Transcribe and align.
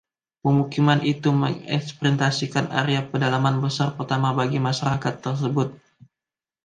Pemukiman 0.43 0.99
itu 1.13 1.29
merepresentasikan 1.41 2.65
area 2.81 3.01
pedalaman 3.11 3.55
besar 3.65 3.89
pertama 3.97 4.29
bagi 4.39 4.57
masyarakat 4.67 5.13
tersebut. 5.25 5.69